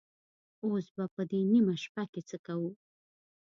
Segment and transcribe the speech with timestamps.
[0.65, 2.71] اوس به په دې نيمه شپه کې څه کوو؟